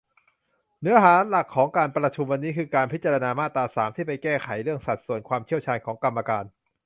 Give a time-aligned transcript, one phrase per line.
[0.81, 6.45] เนื้อหาหลักของการประชุมวันนี้ คือการพิจารณามาตรา สาม ที่ไปแก้ไขเรื่อง สัดส่วนความเชี่ยวชาญของกรรมการ